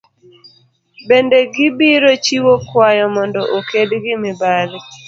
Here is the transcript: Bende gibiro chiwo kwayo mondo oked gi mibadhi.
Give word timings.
Bende 1.07 1.37
gibiro 1.53 2.11
chiwo 2.25 2.53
kwayo 2.67 3.05
mondo 3.15 3.41
oked 3.57 3.89
gi 4.03 4.15
mibadhi. 4.23 4.79